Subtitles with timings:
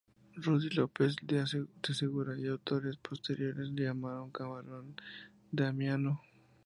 [0.43, 1.45] Ruy López de
[1.93, 4.95] Segura, y autores posteriores, lo llamaron 'camarón
[5.51, 6.19] Damiano'.